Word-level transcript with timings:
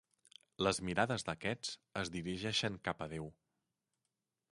Les 0.67 0.77
mirades 0.87 1.25
d'aquests 1.27 1.73
es 2.03 2.11
dirigeixen 2.15 2.79
cap 2.89 3.05
a 3.07 3.09
Déu. 3.13 3.29